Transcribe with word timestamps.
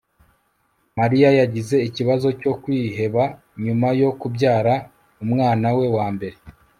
Mariya 0.99 1.29
yagize 1.39 1.75
ikibazo 1.87 2.27
cyo 2.41 2.51
kwiheba 2.61 3.23
nyuma 3.63 3.87
yo 4.01 4.09
kubyara 4.19 4.73
umwana 5.23 5.67
we 5.77 5.85
wa 5.97 6.07
mbere 6.15 6.37